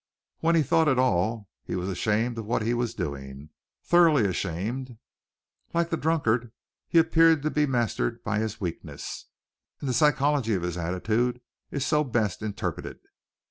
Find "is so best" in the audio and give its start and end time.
11.69-12.41